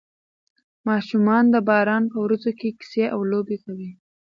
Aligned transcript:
ماشومان 0.89 1.43
د 1.53 1.55
باران 1.69 2.03
په 2.11 2.17
ورځو 2.25 2.51
کې 2.59 2.69
کیسې 2.79 3.03
او 3.13 3.19
لوبې 3.31 3.57
کوي. 3.63 3.89